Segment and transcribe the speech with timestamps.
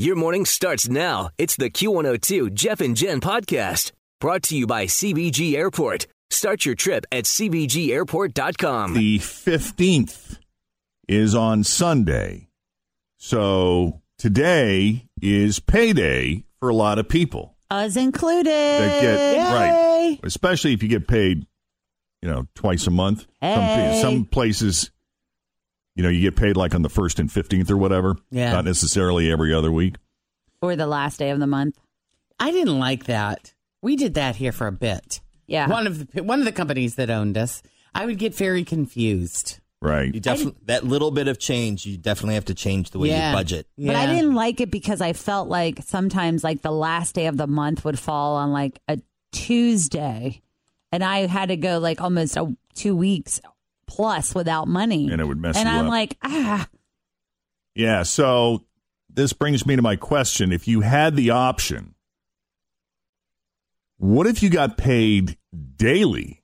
[0.00, 1.30] Your morning starts now.
[1.38, 6.06] It's the Q102 Jeff and Jen podcast brought to you by CVG Airport.
[6.30, 8.94] Start your trip at CVGAirport.com.
[8.94, 10.38] The 15th
[11.08, 12.48] is on Sunday.
[13.16, 18.46] So today is payday for a lot of people Us included.
[18.46, 21.44] that get right, especially if you get paid,
[22.22, 23.26] you know, twice a month.
[23.40, 23.98] Hey.
[24.00, 24.92] Some some places,
[25.98, 28.16] you know, you get paid like on the first and fifteenth or whatever.
[28.30, 28.52] Yeah.
[28.52, 29.96] not necessarily every other week.
[30.62, 31.76] Or the last day of the month.
[32.40, 33.52] I didn't like that.
[33.82, 35.20] We did that here for a bit.
[35.48, 35.68] Yeah.
[35.68, 37.62] One of the one of the companies that owned us,
[37.94, 39.58] I would get very confused.
[39.80, 40.12] Right.
[40.14, 41.84] You definitely that little bit of change.
[41.84, 43.30] You definitely have to change the way Yeah.
[43.30, 43.66] you budget.
[43.76, 47.36] But I didn't like it because I felt like sometimes like the last day of
[47.36, 48.98] the month would fall on like a
[49.32, 50.42] Tuesday
[50.92, 53.40] and I had to go like almost a, two weeks
[53.88, 55.10] plus without money.
[55.10, 55.90] And it would mess And you I'm up.
[55.90, 56.68] like, ah,
[57.74, 58.04] Yeah.
[58.04, 58.64] So
[59.12, 61.94] this brings me to my question: If you had the option,
[63.96, 65.36] what if you got paid
[65.76, 66.42] daily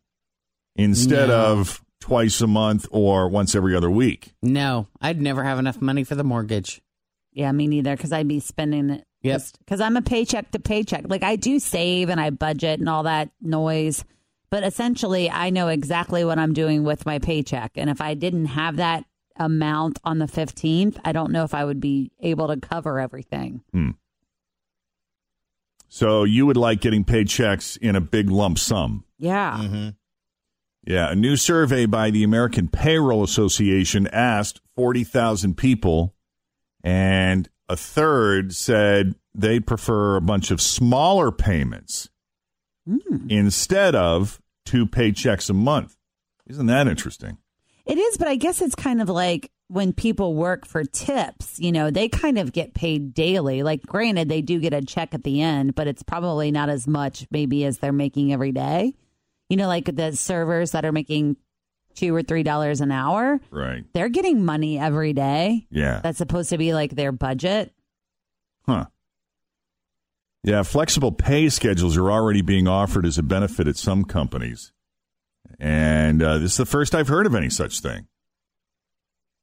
[0.77, 1.46] instead No.
[1.52, 4.35] of twice a month or once every other week?
[4.42, 6.80] No, I'd never have enough money for the mortgage.
[7.33, 9.05] yeah, me neither because I'd be spending it.
[9.23, 9.42] Yep.
[9.58, 11.05] Because I'm a paycheck to paycheck.
[11.08, 14.05] Like I do save and I budget and all that noise.
[14.51, 17.73] But essentially, I know exactly what I'm doing with my paycheck.
[17.77, 19.05] And if I didn't have that
[19.37, 23.63] amount on the 15th, I don't know if I would be able to cover everything.
[25.89, 29.05] So you would like getting paychecks in a big lump sum.
[29.19, 29.59] Yeah.
[29.61, 29.89] Mm-hmm.
[30.87, 36.15] Yeah, a new survey by the American Payroll Association asked 40,000 people,
[36.83, 42.11] and a third said they'd prefer a bunch of smaller payments
[42.89, 43.27] Hmm.
[43.30, 45.96] instead of two paychecks a month.
[46.46, 47.39] Isn't that interesting?
[47.86, 51.72] It is, but I guess it's kind of like when people work for tips, you
[51.72, 53.62] know, they kind of get paid daily.
[53.62, 56.86] Like, granted, they do get a check at the end, but it's probably not as
[56.86, 58.95] much maybe as they're making every day.
[59.48, 61.36] You know, like the servers that are making
[61.95, 63.84] two or three dollars an hour, Right.
[63.95, 65.66] they're getting money every day.
[65.70, 66.01] Yeah.
[66.02, 67.72] That's supposed to be like their budget.
[68.66, 68.86] Huh.
[70.45, 74.73] Yeah, flexible pay schedules are already being offered as a benefit at some companies.
[75.59, 78.07] And uh, this is the first I've heard of any such thing.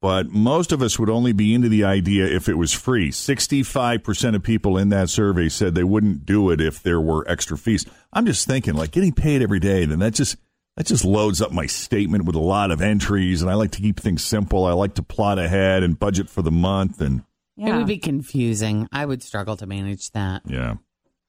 [0.00, 3.10] But most of us would only be into the idea if it was free.
[3.10, 7.56] 65% of people in that survey said they wouldn't do it if there were extra
[7.56, 7.84] fees.
[8.12, 10.36] I'm just thinking, like getting paid every day, then that just
[10.76, 13.80] that just loads up my statement with a lot of entries and I like to
[13.82, 14.64] keep things simple.
[14.64, 17.22] I like to plot ahead and budget for the month and
[17.56, 18.88] It would be confusing.
[18.90, 20.42] I would struggle to manage that.
[20.46, 20.76] yeah.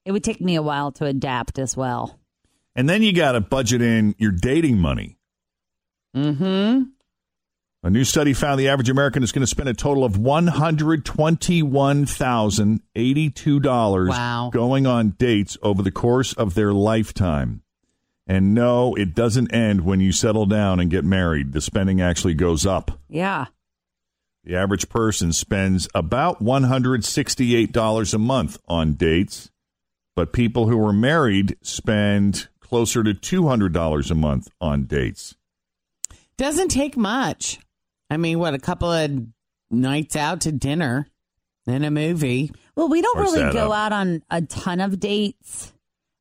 [0.06, 2.20] It would take me a while to adapt as well.
[2.76, 5.18] And then you got to budget in your dating money.
[6.16, 6.84] Mm-hmm.
[7.86, 10.48] A new study found the average American is going to spend a total of one
[10.48, 14.50] hundred twenty-one thousand eighty-two dollars Wow.
[14.54, 17.62] going on dates over the course of their lifetime.
[18.26, 21.52] And no, it doesn't end when you settle down and get married.
[21.52, 23.00] The spending actually goes up.
[23.10, 23.48] Yeah.
[24.46, 29.52] The average person spends about one hundred sixty-eight dollars a month on dates,
[30.16, 35.36] but people who are married spend closer to two hundred dollars a month on dates.
[36.38, 37.60] Doesn't take much.
[38.10, 39.12] I mean, what, a couple of
[39.72, 41.08] nights out to dinner
[41.68, 42.52] and a movie.
[42.76, 43.78] Well, we don't really go up.
[43.78, 45.72] out on a ton of dates,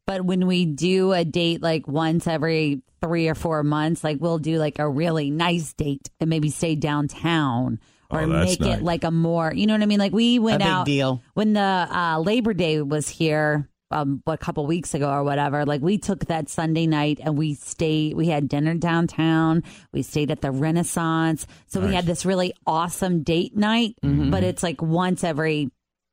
[0.06, 4.38] but when we do a date like once every three or four months, like we'll
[4.38, 7.80] do like a really nice date and maybe stay downtown
[8.10, 8.78] or Oh, make nice.
[8.78, 9.98] it like a more, you know what I mean?
[9.98, 11.22] Like we went big out deal.
[11.34, 13.68] when the uh, Labor Day was here.
[13.92, 17.54] Um, a couple weeks ago or whatever, like we took that Sunday night and we
[17.54, 18.14] stayed.
[18.14, 19.62] We had dinner downtown.
[19.92, 23.96] We stayed at the Renaissance, so we had this really awesome date night.
[24.30, 25.70] But it's like once every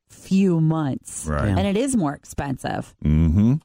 [0.09, 1.25] few months.
[1.27, 1.47] Right.
[1.47, 2.93] And it is more expensive.
[3.03, 3.55] Mm-hmm.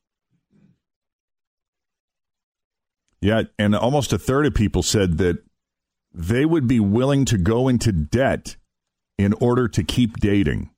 [3.21, 5.43] Yeah, and almost a third of people said that
[6.13, 8.57] they would be willing to go into debt
[9.19, 10.71] in order to keep dating.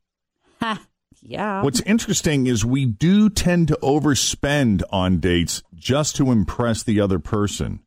[1.29, 1.33] Ha.
[1.33, 1.63] Yeah.
[1.63, 7.19] What's interesting is we do tend to overspend on dates just to impress the other
[7.19, 7.81] person.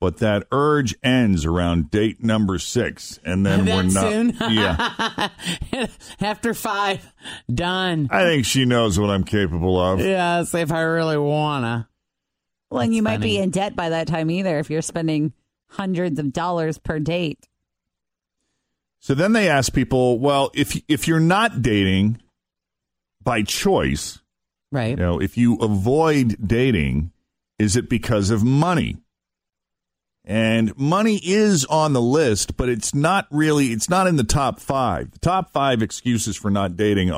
[0.00, 4.10] But that urge ends around date number six, and then That we're not.
[4.10, 4.36] soon?
[4.50, 5.86] Yeah,
[6.20, 7.06] After five,
[7.52, 8.08] done.
[8.10, 10.00] I think she knows what I'm capable of.
[10.00, 11.88] Yes, if I really wanna.
[12.68, 15.34] well, and you That's might be in debt by that time either if you're spending
[15.68, 17.48] hundreds of dollars per date.
[18.98, 22.20] So then they ask people, well, if if you're not dating
[23.24, 24.20] by choice,
[24.70, 24.90] Right.
[24.90, 27.10] you know, if you avoid dating,
[27.58, 28.98] is it because of money?
[30.24, 34.60] And money is on the list, but it's not really it's not in the top
[34.60, 35.10] 5.
[35.10, 37.10] The top 5 excuses for not dating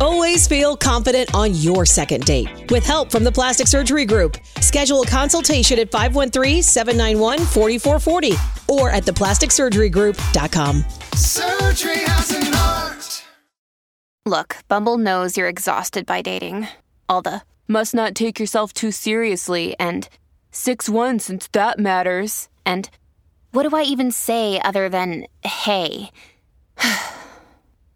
[0.00, 2.48] Always feel confident on your second date.
[2.70, 10.84] With help from the Plastic Surgery Group, schedule a consultation at 513-791-4440 or at theplasticsurgerygroup.com.
[11.14, 12.73] Surgery has an art.
[14.26, 16.68] Look, Bumble knows you're exhausted by dating.
[17.10, 20.08] All the must not take yourself too seriously and
[20.50, 22.48] 6 1 since that matters.
[22.64, 22.88] And
[23.50, 26.10] what do I even say other than hey?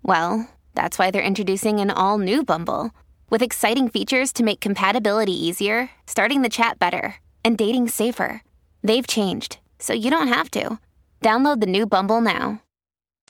[0.02, 2.90] well, that's why they're introducing an all new Bumble
[3.30, 8.42] with exciting features to make compatibility easier, starting the chat better, and dating safer.
[8.82, 10.78] They've changed, so you don't have to.
[11.22, 12.60] Download the new Bumble now.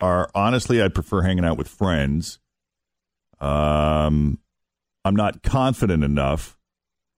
[0.01, 2.41] are honestly I prefer hanging out with friends.
[3.41, 4.39] Um
[5.05, 6.59] I'm not confident enough.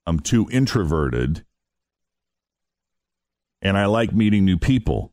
[0.06, 1.44] I'm too introverted.
[3.62, 5.12] And I like meeting new people.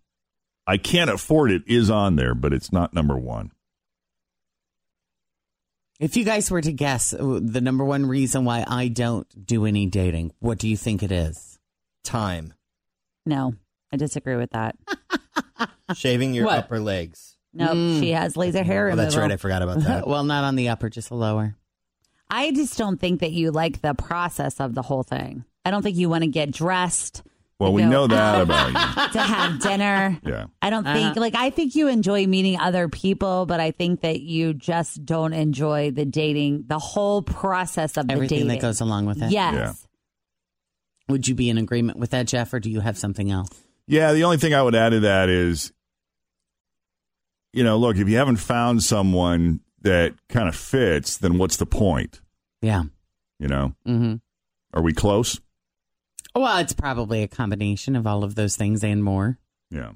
[0.66, 3.52] I can't afford it is on there, but it's not number 1.
[6.00, 9.66] If you guys were to guess uh, the number one reason why I don't do
[9.66, 11.58] any dating, what do you think it is?
[12.04, 12.54] Time.
[13.26, 13.56] No,
[13.92, 14.76] I disagree with that.
[15.96, 16.60] Shaving your What?
[16.60, 17.37] upper legs.
[17.54, 18.00] Nope, Mm.
[18.00, 19.32] she has laser hair Oh, that's right.
[19.32, 20.08] I forgot about that.
[20.08, 21.56] well, not on the upper, just the lower.
[22.30, 25.46] I just don't think that you like the process of the whole thing.
[25.66, 27.24] I don't think you want to get dressed
[27.60, 28.74] Well, we know that about you.
[29.14, 30.20] to have dinner.
[30.24, 30.46] Yeah.
[30.62, 31.20] I don't think Uh-huh.
[31.22, 35.34] like I think you enjoy meeting other people, but I think that you just don't
[35.34, 39.32] enjoy the dating, the whole process of the Everything dating that goes along with it.
[39.32, 39.54] Yes.
[39.56, 39.74] Yeah.
[41.10, 43.50] Would you be in agreement with that, Jeff, or do you have something else?
[43.88, 45.72] Yeah, the only thing I would add to that is,
[47.58, 51.66] you know, look, if you haven't found someone that kind of fits, then what's the
[51.66, 52.22] point?
[52.62, 52.84] Yeah.
[53.40, 54.16] You know, Mm-hmm.
[54.74, 55.40] are we close?
[56.36, 59.38] Well, it's probably a combination of all of those things and more.
[59.72, 59.92] Yeah.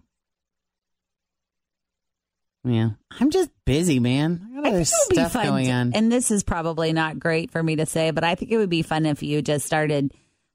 [2.64, 2.90] Yeah.
[3.20, 4.48] I'm just busy, man.
[4.52, 5.94] I got other think it would be stuff going to- on.
[5.94, 8.70] And this is probably not great for me to say, but I think it would
[8.70, 10.14] be fun if you just started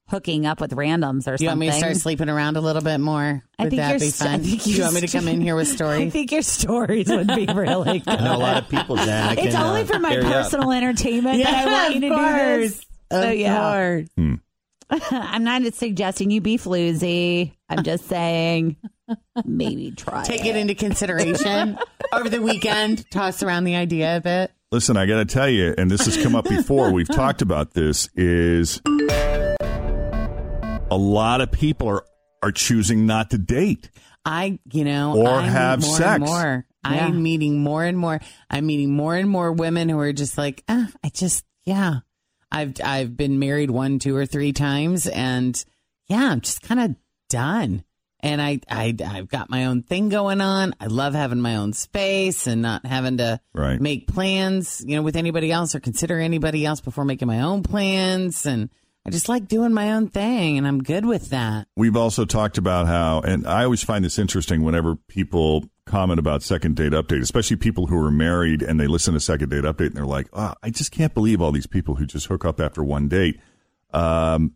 [0.09, 1.59] hooking up with randoms or Do you want something.
[1.59, 3.43] me to start sleeping around a little bit more?
[3.59, 4.43] I Would think that your be st- I fun?
[4.43, 5.91] think Do you your want me to come in here with stories?
[5.95, 6.13] I stories?
[6.13, 8.07] think your stories would be really good.
[8.19, 9.09] I know a lot of people, Jen.
[9.09, 10.31] I it's can, only uh, for my pair up.
[10.31, 12.79] personal entertainment that I want you to do this.
[13.11, 14.01] Of So, yeah.
[14.17, 14.33] Hmm.
[15.11, 17.53] I'm not suggesting you be floozy.
[17.67, 18.77] I'm just saying
[19.45, 21.77] maybe try Take it into consideration
[22.13, 23.09] over the weekend.
[23.11, 24.51] Toss around the idea a bit.
[24.71, 26.91] Listen, I got to tell you, and this has come up before.
[26.91, 28.09] We've talked about this.
[28.15, 28.81] Is
[30.91, 32.03] a lot of people are
[32.43, 33.89] are choosing not to date.
[34.23, 36.09] I, you know, Or I meet have more sex.
[36.15, 36.65] And more.
[36.85, 37.05] Yeah.
[37.07, 38.19] I'm meeting more and more.
[38.49, 41.99] I'm meeting more and more women who are just like, ah, I just, yeah.
[42.51, 45.61] I've I've been married one, two, or three times, and
[46.07, 46.95] yeah, I'm just kind of
[47.29, 47.83] done.
[48.21, 50.73] And I, I I've got my own thing going on.
[50.79, 53.81] I love having my own space and not having to Right.
[53.81, 57.63] make plans, you know, with anybody else or consider anybody else before making my own
[57.63, 58.45] plans.
[58.45, 58.69] And
[59.07, 61.69] I just like doing my own thing, and I'm good with that.
[61.77, 66.43] We've also talked about how, and I always find this interesting whenever people comment about
[66.43, 69.87] second date update, especially people who are married and they listen to second date update
[69.87, 72.59] and they're like, oh, I just can't believe all these people who just hook up
[72.59, 73.39] after one date.
[73.93, 74.55] Um,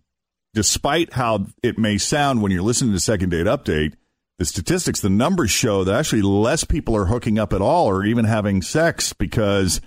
[0.53, 3.93] despite how it may sound when you're listening to second date update,
[4.38, 8.03] the statistics, the numbers show that actually less people are hooking up at all or
[8.03, 9.79] even having sex because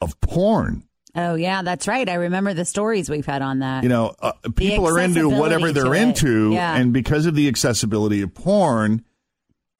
[0.00, 0.84] of porn.
[1.20, 2.08] Oh yeah, that's right.
[2.08, 3.82] I remember the stories we've had on that.
[3.82, 6.76] You know, uh, people are into whatever they're into, Yeah.
[6.76, 9.04] and because of the accessibility of porn,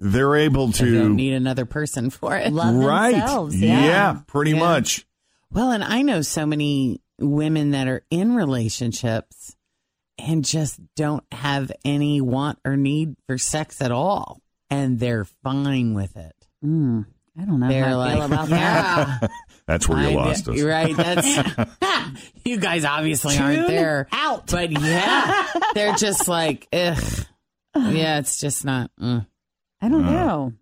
[0.00, 2.52] they're able I to don't need another person for it.
[2.52, 3.60] Love right, themselves.
[3.60, 4.20] Yeah.
[4.26, 4.58] pretty Yeah.
[4.58, 5.06] much.
[5.52, 9.54] Well, and I know so many women that are in relationships
[10.18, 14.40] and just don't have any want or need for sex at all.
[14.70, 16.34] And they're fine with it.
[16.64, 17.06] Mm.
[17.40, 18.48] I don't know They're how I like, feel about
[19.20, 19.30] that.
[19.68, 20.56] Yeah, That's where you I- lost us.
[20.56, 20.96] You're right.
[20.96, 21.70] That's
[22.44, 24.08] you guys obviously aren't there.
[24.12, 24.46] out.
[24.50, 27.02] But yeah, they're just like, ugh.
[27.76, 28.90] Yeah, it's just not.
[29.00, 29.26] mm.
[29.80, 30.52] I don't know.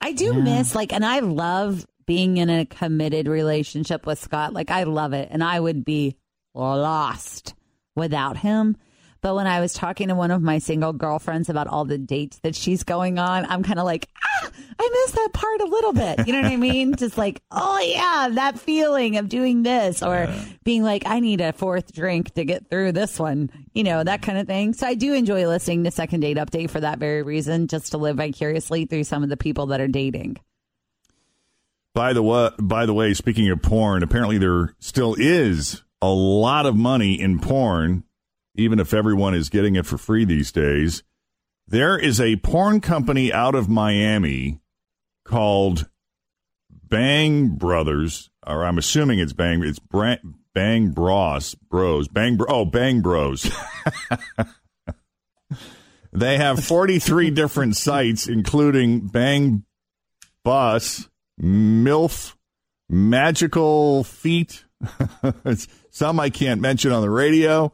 [0.00, 4.52] I do miss like, and I love being in a committed relationship with Scott.
[4.52, 6.16] Like, I love it, and I would be
[6.54, 7.54] lost
[7.96, 8.76] without him.
[9.24, 12.40] But when I was talking to one of my single girlfriends about all the dates
[12.40, 15.94] that she's going on, I'm kind of like, ah, I miss that part a little
[15.94, 16.26] bit.
[16.26, 16.94] You know what I mean?
[16.98, 20.28] Just like, oh yeah, that feeling of doing this or
[20.62, 24.20] being like, I need a fourth drink to get through this one, you know, that
[24.20, 24.74] kind of thing.
[24.74, 27.96] So I do enjoy listening to Second Date Update for that very reason, just to
[27.96, 30.36] live vicariously through some of the people that are dating.
[31.94, 36.66] By the way, by the way, speaking of porn, apparently there still is a lot
[36.66, 38.04] of money in porn,
[38.54, 41.02] even if everyone is getting it for free these days.
[41.66, 44.60] There is a porn company out of Miami
[45.24, 45.88] called
[46.70, 49.62] Bang Brothers, or I'm assuming it's Bang.
[49.64, 49.80] It's
[50.54, 52.46] Bang Bros, Bros, Bang Bro.
[52.48, 53.50] Oh, Bang Bros.
[56.12, 59.64] they have 43 different sites, including Bang
[60.44, 61.08] Bus,
[61.40, 62.36] MILF,
[62.88, 64.64] Magical Feet.
[65.90, 67.72] Some I can't mention on the radio.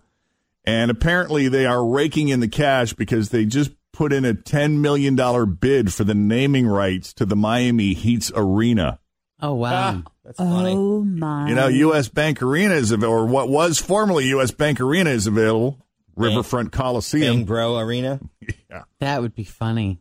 [0.64, 4.78] And apparently they are raking in the cash because they just put in a $10
[4.78, 5.16] million
[5.54, 8.98] bid for the naming rights to the Miami Heat's arena.
[9.42, 9.70] Oh wow.
[9.72, 10.74] Ah, that's oh, funny.
[10.76, 11.48] Oh my!
[11.48, 12.08] You know, U.S.
[12.08, 14.50] Bank Arena is available, or what was formerly U.S.
[14.50, 15.78] Bank Arena is available.
[16.14, 17.38] Riverfront Coliseum.
[17.38, 18.20] Bang Bro Arena.
[18.70, 18.82] yeah.
[18.98, 20.00] That would be funny.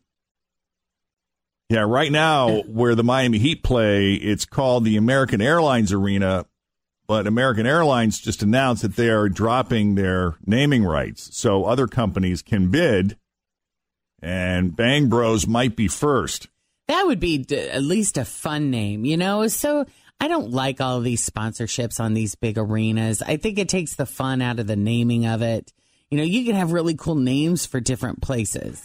[1.69, 6.45] Yeah, right now where the Miami Heat play, it's called the American Airlines Arena,
[7.09, 12.43] but American Airlines just announced that they are dropping their naming rights, so other companies
[12.43, 13.17] can bid,
[14.21, 16.49] and Bang Bros might be first.
[16.87, 19.47] That would be d- at least a fun name, you know?
[19.47, 19.87] So
[20.21, 23.23] I don't like all these sponsorships on these big arenas.
[23.23, 25.73] I think it takes the fun out of the naming of it.
[26.11, 28.83] You know, you can have really cool names for different places.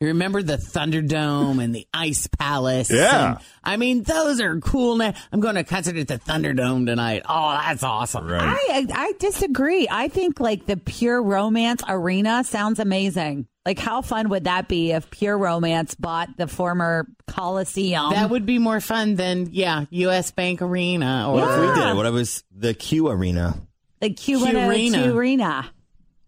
[0.00, 2.90] You remember the Thunderdome and the Ice Palace?
[2.90, 3.32] Yeah.
[3.32, 5.14] and- I mean, those are cool names.
[5.30, 7.22] I'm going to concert at the Thunderdome tonight.
[7.28, 8.26] Oh, that's awesome.
[8.26, 8.40] Right.
[8.42, 9.86] I I disagree.
[9.90, 13.46] I think like the pure romance arena sounds amazing.
[13.66, 18.12] Like how fun would that be if pure romance bought the former Coliseum?
[18.14, 20.30] That would be more fun than, yeah, U.S.
[20.30, 21.34] Bank Arena or.
[21.34, 21.94] What if we did it?
[21.96, 23.60] What if it was the Q Arena?
[24.00, 25.12] the Q Q-rena.
[25.12, 25.70] arena.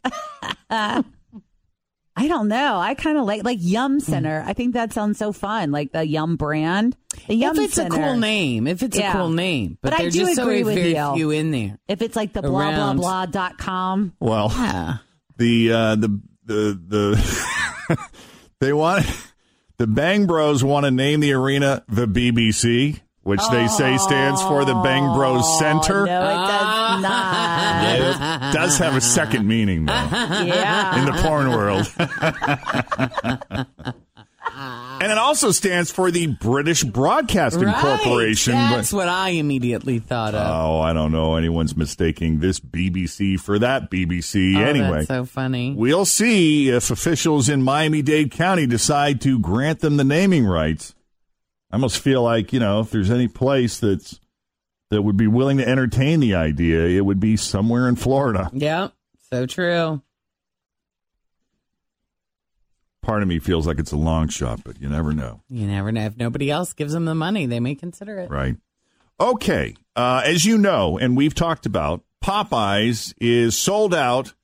[2.23, 2.79] I don't know.
[2.79, 4.45] I kind of like like Yum Center.
[4.47, 5.73] I think that sounds so fun.
[5.73, 6.97] Like the Yum brand.
[7.27, 7.97] The Yum if it's Center.
[7.97, 9.11] a cool name, if it's Yeah.
[9.11, 11.15] a cool name, but, But I there's do just so agree with very you.
[11.17, 11.79] few in there.
[11.89, 12.97] If it's like the blah blah Around.
[12.99, 14.13] blah dot com.
[14.21, 14.99] Well, Yeah.
[15.37, 17.99] the uh, the the the
[18.61, 19.05] they want
[19.79, 24.65] the Bang Bros want to name the arena the BBC, which they say stands for
[24.65, 26.03] the Bang Bros Center.
[26.03, 27.52] Oh, No, it does not.
[27.95, 30.99] It does have a second meaning though yeah.
[30.99, 31.87] in the porn world.
[35.01, 37.99] and it also stands for the British Broadcasting Right.
[37.99, 38.55] Corporation.
[38.55, 40.47] That's but- what I immediately thought of.
[40.47, 41.37] Oh, I don't know.
[41.37, 44.57] Anyone's mistaking this BBC for that BBC.
[44.57, 45.75] Oh, anyway, that's so funny.
[45.77, 50.95] we'll see if officials in Miami Dade County decide to grant them the naming rights.
[51.71, 54.21] I almost feel like, you know, if there's any place that's
[54.93, 58.51] that would be willing to entertain the idea, it would be somewhere in Florida.
[58.53, 58.93] Yep,
[59.31, 60.03] so true.
[63.01, 65.41] Part of me feels like it's a long shot, but you never know.
[65.49, 66.05] You never know.
[66.05, 68.31] If nobody else gives them the money, they may consider it.
[68.31, 68.57] Right.
[69.19, 69.75] Okay.
[69.97, 74.35] Uh, as you know, and we've talked about, Popeyes is sold out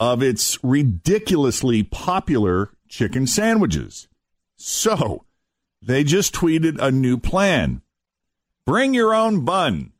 [0.00, 4.08] of its ridiculously popular chicken sandwiches.
[4.56, 5.24] So
[5.80, 7.82] they just tweeted a new plan
[8.64, 9.91] bring your own bun.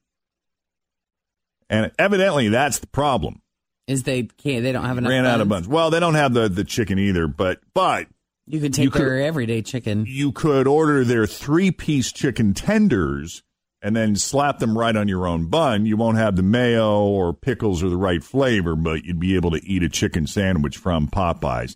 [1.72, 3.40] And evidently that's the problem.
[3.88, 4.62] Is they can't?
[4.62, 5.10] They don't have enough.
[5.10, 5.66] Ran out of buns?
[5.66, 5.68] buns.
[5.74, 8.06] Well, they don't have the, the chicken either, but but
[8.46, 10.04] You could take You could- their everyday chicken.
[10.06, 13.42] you could order their three piece chicken tenders
[13.80, 15.86] and then slap them right on your own bun.
[15.86, 19.50] You won't have the mayo or pickles or the right flavor, but you'd be able
[19.50, 21.74] to eat a chicken sandwich from Popeyes.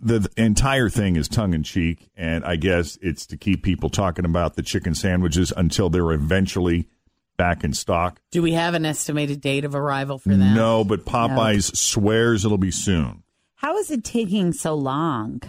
[0.00, 3.88] The, the entire thing is tongue in cheek, and I guess it's to keep people
[3.88, 6.86] talking about the chicken sandwiches until they're eventually
[7.36, 8.20] back in stock.
[8.30, 10.54] Do we have an estimated date of arrival for that?
[10.54, 13.22] No, but Popeyes swears it'll be soon.
[13.56, 15.42] How is it taking so long?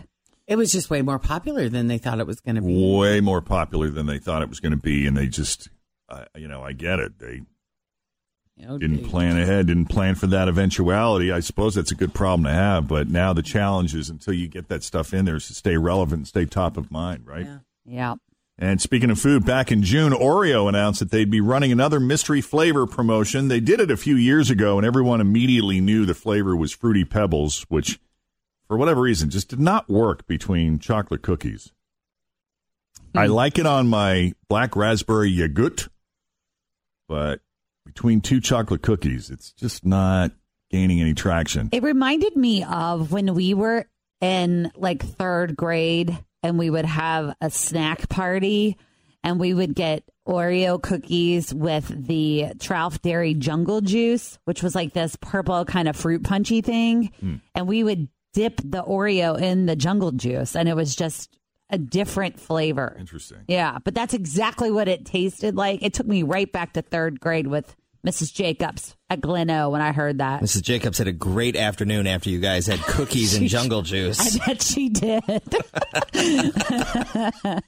[0.48, 2.96] It was just way more popular than they thought it was going to be.
[2.98, 5.70] way more popular than they thought it was going to be, and they just,
[6.10, 7.20] uh, you know, I get it.
[7.20, 7.42] They
[8.56, 11.32] You know, didn't they- plan ahead, didn't plan for that eventuality.
[11.34, 14.48] I suppose that's a good problem to have, but now the challenge is until you
[14.48, 17.46] get that stuff in there is to stay relevant, stay top of mind, right?
[17.46, 17.58] Yeah.
[17.86, 18.16] Yeah.
[18.60, 22.42] And speaking of food, back in June, Oreo announced that they'd be running another mystery
[22.42, 23.50] flavor promotion.
[23.50, 27.06] They did it a few years ago, and everyone immediately knew the flavor was Fruity
[27.06, 28.00] Pebbles, which,
[28.68, 31.72] for whatever reason, just did not work between chocolate cookies.
[33.14, 33.34] I hmm.
[33.34, 35.88] like it on my black raspberry yogurt,
[37.08, 37.42] but
[37.86, 40.32] between two chocolate cookies, it's just not
[40.72, 41.70] gaining any traction.
[41.72, 43.86] It reminded me of when we were
[44.20, 48.78] in like third grade and we would have a snack party
[49.24, 54.94] and we would get Oreo cookies with the Trauth Dairy Jungle Juice, which was like
[54.94, 57.12] this purple kind of fruit punchy thing.
[57.20, 57.36] Hmm.
[57.56, 61.38] And we would dip the Oreo in the jungle juice and it was just
[61.70, 62.96] a different flavor.
[63.00, 63.40] Interesting.
[63.48, 65.82] Yeah, but that's exactly what it tasted like.
[65.82, 67.76] It took me right back to third grade with
[68.08, 68.34] Mrs.
[68.34, 70.42] Jacobs at Gleno when I heard that.
[70.42, 70.62] Mrs.
[70.64, 74.20] Jacobs had a great afternoon after you guys had cookies and jungle juice.
[74.42, 75.24] I bet she did.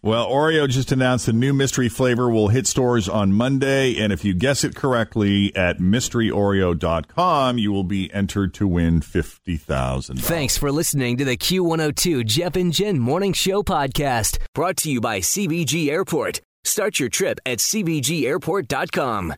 [0.01, 3.97] Well, Oreo just announced a new mystery flavor will hit stores on Monday.
[3.97, 10.19] And if you guess it correctly at mysteryoreo.com, you will be entered to win $50,000.
[10.19, 14.99] Thanks for listening to the Q102 Jeff and Jen Morning Show podcast, brought to you
[15.01, 16.41] by CVG Airport.
[16.63, 19.33] Start your trip at CVGAirport.com.